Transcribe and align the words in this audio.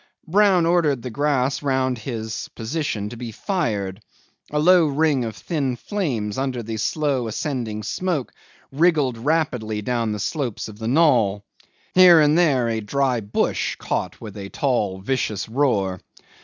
Brown 0.25 0.65
ordered 0.65 1.03
the 1.03 1.11
grass 1.11 1.61
round 1.61 1.99
his 1.99 2.49
position 2.55 3.09
to 3.09 3.17
be 3.17 3.31
fired; 3.31 4.01
a 4.49 4.57
low 4.57 4.87
ring 4.87 5.23
of 5.23 5.35
thin 5.35 5.75
flames 5.75 6.39
under 6.39 6.63
the 6.63 6.77
slow 6.77 7.27
ascending 7.27 7.83
smoke 7.83 8.33
wriggled 8.71 9.15
rapidly 9.19 9.83
down 9.83 10.11
the 10.11 10.19
slopes 10.19 10.67
of 10.67 10.79
the 10.79 10.87
knoll; 10.87 11.45
here 11.93 12.19
and 12.19 12.35
there 12.35 12.67
a 12.67 12.81
dry 12.81 13.19
bush 13.21 13.75
caught 13.75 14.19
with 14.19 14.35
a 14.37 14.49
tall, 14.49 14.97
vicious 15.01 15.47
roar. 15.47 15.99